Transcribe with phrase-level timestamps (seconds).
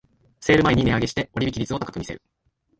[0.39, 2.23] セール前に値上げして割引率を高く見せる